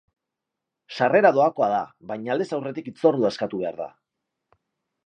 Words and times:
Sarrera 0.99 1.31
doakoa 1.35 1.67
da, 1.75 1.83
baina 2.13 2.35
aldez 2.37 2.49
aurretik 2.59 2.91
hitzordua 2.93 3.35
eskatu 3.39 3.63
behar 3.63 3.79
da. 3.85 3.91